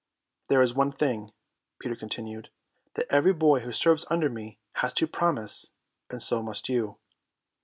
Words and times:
"There 0.49 0.63
is 0.63 0.73
one 0.73 0.91
thing," 0.91 1.31
Peter 1.77 1.95
continued, 1.95 2.49
"that 2.95 3.05
every 3.11 3.33
boy 3.33 3.59
who 3.59 3.71
serves 3.71 4.07
under 4.09 4.29
me 4.31 4.57
has 4.77 4.93
to 4.95 5.05
promise, 5.05 5.73
and 6.09 6.19
so 6.19 6.41
must 6.41 6.67
you." 6.69 6.97